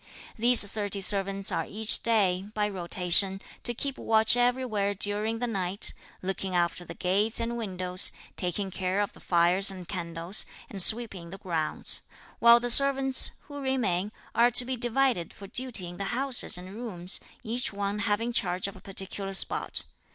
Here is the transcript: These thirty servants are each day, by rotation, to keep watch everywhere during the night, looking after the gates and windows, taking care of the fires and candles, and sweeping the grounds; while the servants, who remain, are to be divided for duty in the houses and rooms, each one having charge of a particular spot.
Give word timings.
These 0.35 0.65
thirty 0.65 0.99
servants 0.99 1.51
are 1.51 1.67
each 1.67 2.01
day, 2.01 2.47
by 2.55 2.67
rotation, 2.67 3.39
to 3.61 3.75
keep 3.75 3.99
watch 3.99 4.35
everywhere 4.35 4.95
during 4.95 5.37
the 5.37 5.45
night, 5.45 5.93
looking 6.23 6.55
after 6.55 6.83
the 6.83 6.95
gates 6.95 7.39
and 7.39 7.55
windows, 7.55 8.11
taking 8.35 8.71
care 8.71 8.99
of 8.99 9.13
the 9.13 9.19
fires 9.19 9.69
and 9.69 9.87
candles, 9.87 10.47
and 10.71 10.81
sweeping 10.81 11.29
the 11.29 11.37
grounds; 11.37 12.01
while 12.39 12.59
the 12.59 12.71
servants, 12.71 13.33
who 13.41 13.59
remain, 13.59 14.11
are 14.33 14.49
to 14.49 14.65
be 14.65 14.75
divided 14.75 15.33
for 15.35 15.45
duty 15.45 15.87
in 15.89 15.97
the 15.97 16.05
houses 16.05 16.57
and 16.57 16.73
rooms, 16.73 17.19
each 17.43 17.71
one 17.71 17.99
having 17.99 18.33
charge 18.33 18.65
of 18.67 18.75
a 18.75 18.81
particular 18.81 19.35
spot. 19.35 19.83